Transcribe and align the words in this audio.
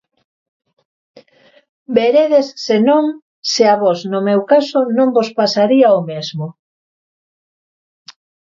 Veredes, 1.97 2.47
senón, 2.65 3.05
se 3.51 3.63
a 3.73 3.75
vós 3.83 3.99
no 4.11 4.19
meu 4.27 4.41
caso 4.51 4.79
non 4.97 5.07
vos 5.15 5.29
pasaría 5.39 5.87
o 5.99 6.01
mesmo... 6.11 6.45